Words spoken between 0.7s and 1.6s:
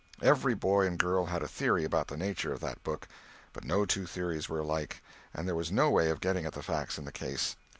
and girl had a